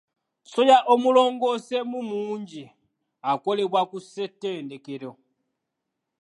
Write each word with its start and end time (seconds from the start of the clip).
Soya 0.51 0.77
omulongoseemu 0.93 1.97
mungi 2.09 2.63
akolebwa 3.31 3.81
ku 3.89 3.97
ssettendekero. 4.03 5.11